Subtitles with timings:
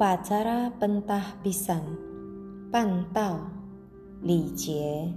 [0.00, 1.84] upacara pentahbisan
[2.72, 3.36] 办道
[4.22, 5.12] 礼节，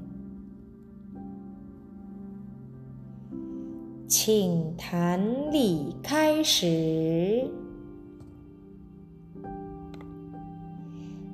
[4.09, 5.23] 请坛
[5.53, 7.47] 礼开始，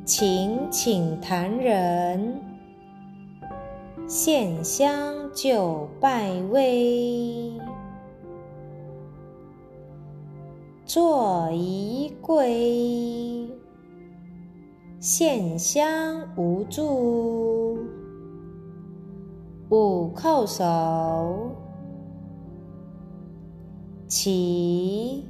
[0.06, 2.40] 请请坛人
[4.08, 7.60] 献香就拜位。
[10.90, 13.48] 坐一跪，
[15.00, 17.78] 献香无助，
[19.70, 21.52] 五叩首，
[24.08, 25.24] 起，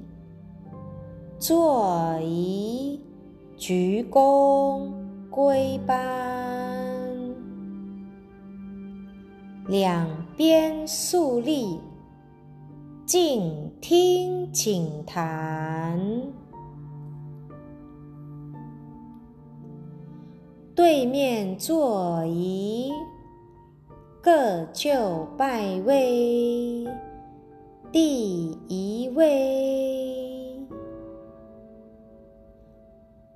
[1.38, 2.98] 坐一
[3.58, 4.90] 鞠躬
[5.30, 6.00] 归班，
[9.68, 11.82] 两边肃立。
[13.10, 16.00] 静听，请谈。
[20.76, 22.92] 对面坐仪，
[24.22, 26.86] 各就拜位。
[27.92, 30.64] 第一位，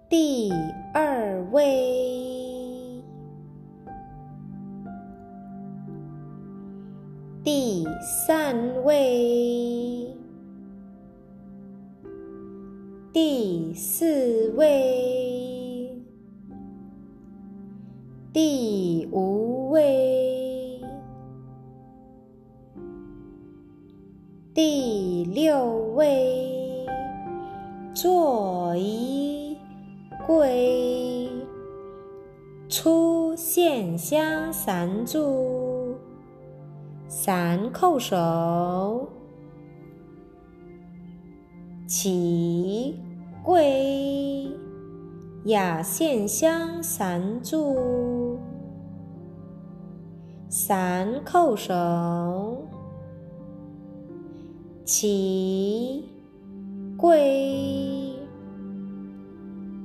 [0.07, 0.51] 第
[0.93, 2.42] 二位，
[7.43, 10.07] 第三位。
[13.11, 16.01] 第四位，
[18.31, 20.81] 第五位，
[24.53, 26.87] 第六位，
[27.93, 29.57] 坐一
[30.25, 31.29] 跪，
[32.69, 35.62] 出现香三柱，
[37.25, 39.07] 三叩首。
[41.87, 42.99] 起
[43.41, 44.51] 跪，
[45.45, 48.37] 雅献香三柱，
[50.49, 52.67] 三叩首。
[54.83, 56.11] 起
[56.97, 58.17] 跪，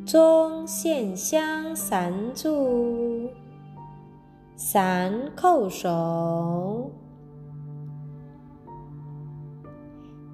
[0.05, 3.31] 中献香三柱，
[4.57, 6.91] 三叩首。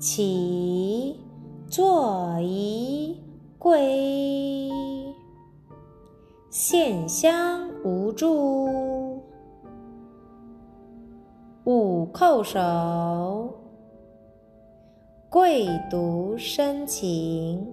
[0.04, 1.19] 起。
[1.66, 3.19] 坐一
[3.59, 4.70] 跪，
[6.50, 9.20] 献香无助，
[11.64, 13.53] 五叩首，
[15.28, 17.66] 跪读深情，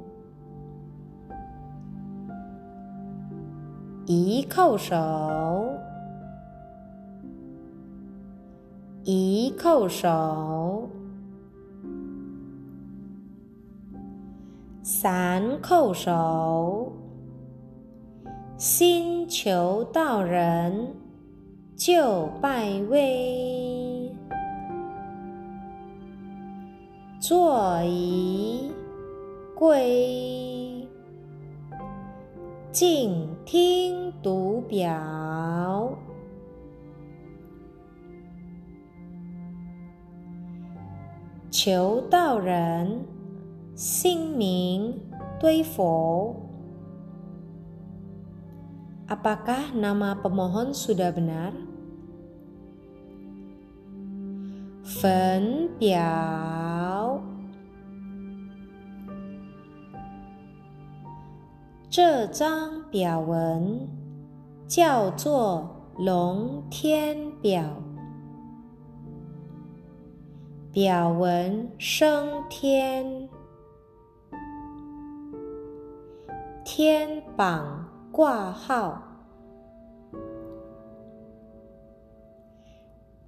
[4.08, 4.96] 一叩首，
[9.03, 10.90] 一叩首。
[14.84, 16.92] 三叩首，
[18.58, 20.96] 心求道人
[21.75, 24.12] 就拜位，
[27.20, 28.72] 坐一
[29.56, 30.88] 跪，
[32.72, 35.96] 静听读表，
[41.52, 43.06] 求道人。
[43.76, 45.00] 姓名
[45.40, 46.36] 对否
[49.08, 51.52] ？Apakah nama pemohon sudah benar？
[54.84, 57.22] 分表，
[61.90, 63.88] 这张表文
[64.68, 67.64] 叫做龙天表，
[70.72, 73.21] 表文升天。
[76.74, 79.04] 天榜挂号，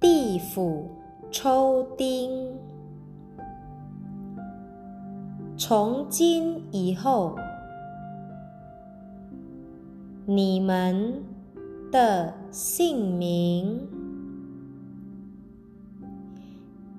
[0.00, 0.88] 地府
[1.30, 2.56] 抽丁。
[5.58, 7.36] 从今以后，
[10.24, 11.22] 你们
[11.92, 13.86] 的姓名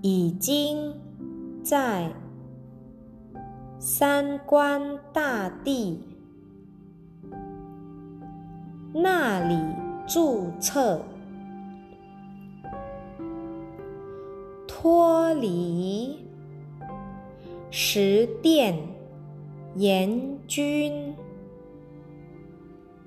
[0.03, 0.93] 已经
[1.63, 2.13] 在
[3.79, 6.14] 三官大帝。
[8.97, 9.59] 那里
[10.07, 11.01] 注册，
[14.65, 16.25] 脱离
[17.69, 18.73] 十殿
[19.75, 21.13] 阎君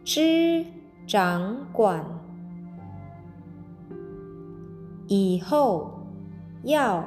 [0.05, 0.62] 之
[1.06, 2.05] 掌管，
[5.06, 5.90] 以后
[6.64, 7.02] 要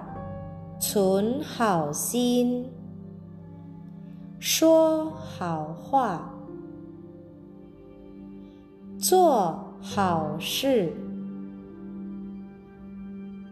[0.80, 2.68] 存好心，
[4.39, 6.31] 说好话。
[9.01, 10.94] 做好事，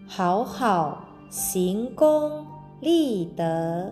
[0.07, 2.46] 好好行功
[2.80, 3.92] 立德，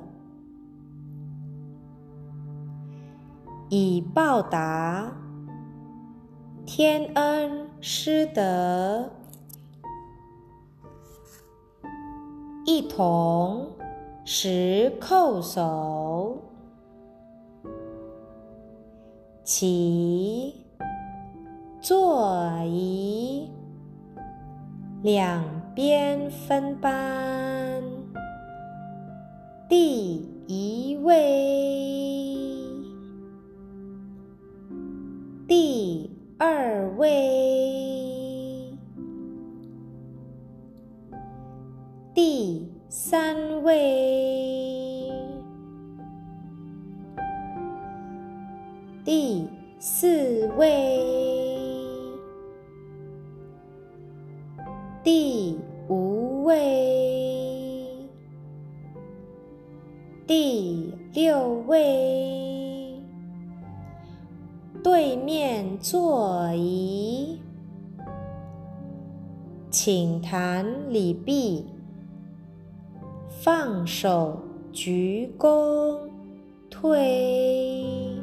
[3.70, 5.12] 以报答
[6.64, 9.10] 天恩师德，
[12.68, 13.72] 一同
[14.24, 16.38] 拾叩首，
[19.44, 20.67] 起。
[21.88, 23.50] 坐椅，
[25.04, 25.42] 两
[25.74, 27.82] 边分班。
[29.70, 30.18] 第
[30.48, 31.16] 一位，
[35.48, 38.78] 第二位，
[42.14, 45.10] 第三位，
[49.06, 49.48] 第
[49.80, 51.47] 四位。
[70.00, 71.66] 请谈礼毕，
[73.28, 74.40] 放手
[74.72, 75.98] 鞠躬
[76.70, 78.16] 退，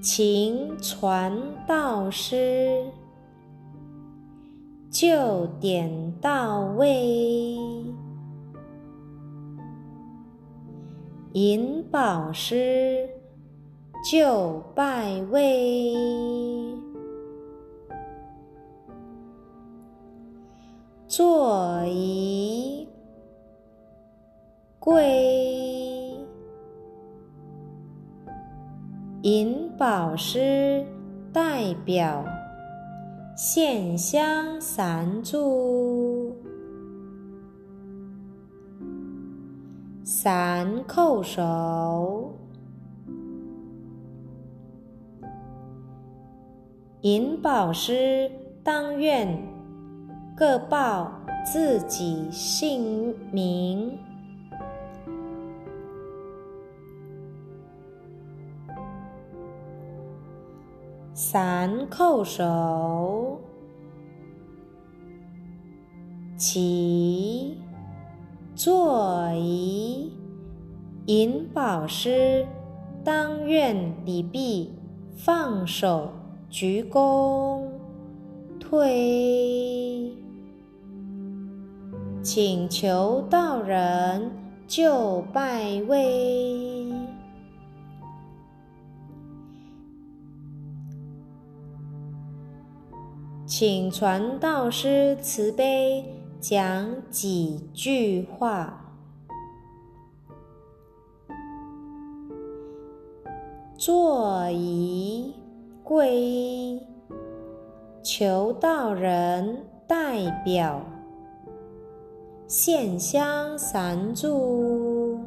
[0.00, 1.38] 请传
[1.68, 2.82] 道师。
[4.88, 7.58] 就点到位，
[11.32, 13.06] 银宝师
[14.10, 15.92] 就拜位，
[21.14, 22.88] 坐仪
[24.78, 26.16] 跪，
[29.20, 30.82] 银宝师
[31.30, 32.24] 代表。
[33.36, 36.32] 献香三炷，
[40.02, 42.34] 三叩首，
[47.02, 48.30] 银宝师
[48.62, 49.28] 当愿
[50.42, 51.08] 各报
[51.44, 53.96] 自己姓名。
[61.14, 63.40] 三叩首，
[66.36, 67.56] 起
[68.56, 70.12] 坐仪，
[71.06, 72.44] 银宝师
[73.04, 74.72] 当愿礼毕，
[75.14, 76.10] 放手
[76.50, 77.62] 鞠躬
[78.58, 80.01] 退，
[82.22, 84.30] 请求道人
[84.68, 86.92] 就拜位。
[93.44, 96.04] 请传道师慈悲
[96.40, 98.78] 讲几句话。
[103.76, 105.34] 坐仪
[105.84, 106.80] 皈，
[108.00, 110.80] 求道人代表
[112.54, 115.18] 献香三炷，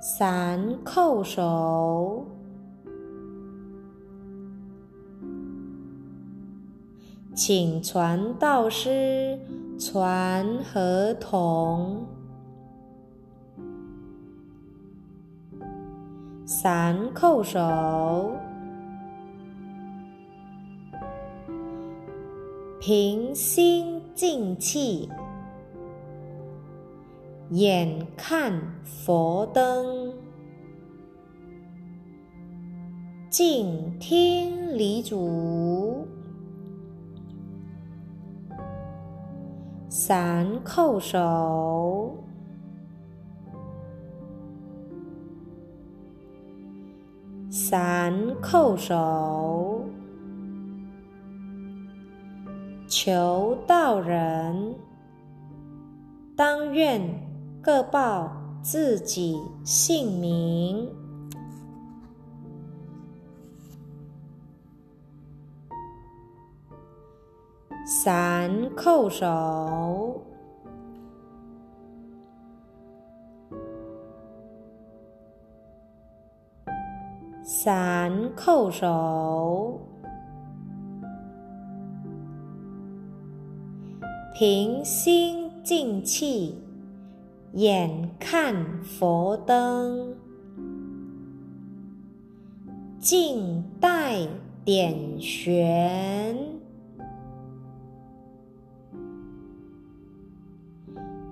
[0.00, 2.24] 三叩首。
[7.34, 9.36] 请传道师
[9.76, 12.06] 传合同，
[16.46, 18.30] 三叩首，
[22.80, 25.08] 平心静气，
[27.50, 28.52] 眼看
[28.84, 30.14] 佛灯，
[33.28, 36.06] 静听礼主。
[39.88, 42.16] 三叩首，
[47.50, 49.67] 三叩首，
[52.88, 54.74] 求道人。
[56.34, 57.00] 当愿
[57.60, 60.88] 各报自己姓名。
[67.84, 70.22] 三叩首，
[77.42, 79.80] 三叩首，
[84.38, 86.54] 平心静气，
[87.54, 88.54] 眼看
[88.84, 90.14] 佛灯，
[93.00, 94.20] 静待
[94.64, 96.38] 点悬。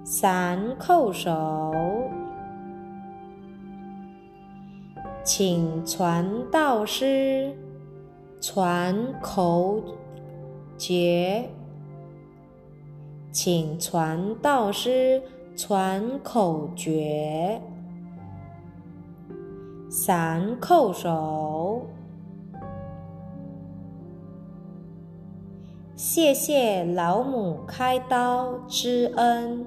[0.03, 1.73] 三叩首，
[5.23, 7.55] 请传道师
[8.41, 9.81] 传口
[10.77, 11.49] 诀。
[13.39, 15.23] 请传道师
[15.55, 17.61] 传口诀。
[19.91, 21.87] 三叩首，
[25.95, 29.67] 谢谢老母开刀之恩。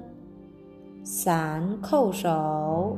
[1.04, 2.96] 三叩首，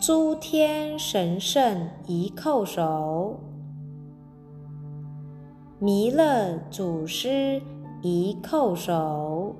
[0.00, 3.40] 诸天神圣一叩首。
[5.84, 7.60] 弥勒祖师
[8.02, 9.56] 一叩首，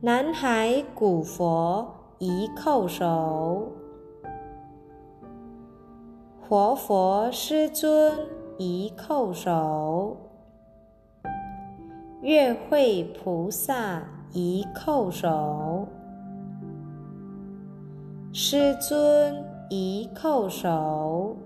[0.00, 3.66] 南海古佛一叩首，
[6.48, 8.16] 活佛师尊
[8.58, 10.16] 一叩首，
[12.22, 15.88] 月慧菩萨一叩首，
[18.32, 21.36] 师尊一叩首。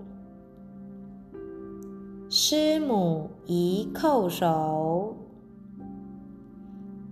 [2.37, 5.15] 师母一叩首，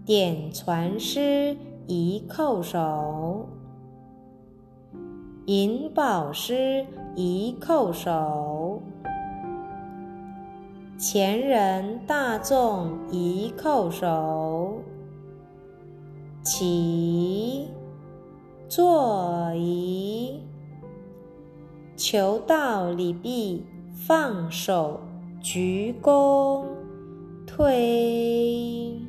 [0.06, 1.56] 点传师
[1.88, 3.48] 一叩首，
[5.46, 8.82] 引宝师一叩首，
[10.98, 14.82] 前人大众一叩首，
[16.44, 17.70] 起
[18.68, 20.42] 坐仪，
[21.96, 23.64] 求道礼毕，
[23.96, 25.00] 放手。
[25.44, 26.64] 鞠躬，
[27.46, 29.03] 退。